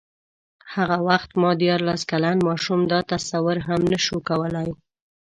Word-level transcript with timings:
هغه 0.75 0.97
وخت 1.09 1.29
ما 1.41 1.51
دیارلس 1.61 2.01
کلن 2.11 2.37
ماشوم 2.47 2.79
دا 2.91 2.99
تصور 3.11 3.57
هم 3.67 3.81
نه 3.91 3.99
شو 4.05 4.17
کولای. 4.29 4.69